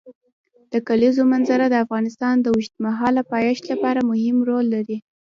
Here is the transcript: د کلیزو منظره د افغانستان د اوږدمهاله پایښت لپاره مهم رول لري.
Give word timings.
د 0.73 0.73
کلیزو 0.87 1.23
منظره 1.31 1.65
د 1.69 1.75
افغانستان 1.85 2.35
د 2.41 2.45
اوږدمهاله 2.53 3.21
پایښت 3.33 3.63
لپاره 3.71 3.99
مهم 4.11 4.37
رول 4.49 4.65
لري. 4.75 4.97